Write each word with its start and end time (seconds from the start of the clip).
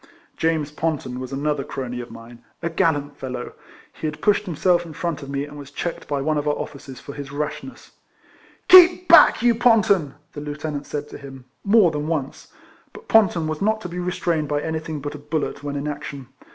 James 0.35 0.71
Ponton 0.71 1.19
was 1.19 1.31
another 1.31 1.63
crony 1.63 2.01
of 2.01 2.09
mine 2.09 2.43
(a 2.63 2.71
gallant 2.71 3.15
fellow!); 3.15 3.53
he 3.93 4.07
had 4.07 4.19
pushed 4.19 4.45
himself 4.45 4.83
in 4.83 4.93
front 4.93 5.21
of 5.21 5.29
me, 5.29 5.45
and 5.45 5.59
was 5.59 5.69
checked 5.69 6.07
by 6.07 6.19
one 6.23 6.39
of 6.39 6.47
our 6.47 6.55
officers 6.55 6.99
for 6.99 7.13
his 7.13 7.27
36 7.27 7.33
RECOLLECTIONS 7.33 7.71
OF 7.71 7.77
raslmess. 7.77 8.67
"Keep 8.69 9.07
back, 9.07 9.43
you 9.43 9.53
Ponton!" 9.53 10.15
the 10.33 10.41
lieutenant 10.41 10.87
said 10.87 11.07
to 11.09 11.19
him, 11.19 11.45
more 11.63 11.91
than 11.91 12.07
once. 12.07 12.47
But 12.93 13.07
Ponton 13.07 13.45
was 13.47 13.61
not 13.61 13.79
to 13.81 13.89
be 13.89 13.99
restrained 13.99 14.47
by 14.47 14.63
anything 14.63 15.01
but 15.01 15.13
a 15.13 15.19
bullet 15.19 15.61
when 15.61 15.75
in 15.75 15.87
action. 15.87 16.29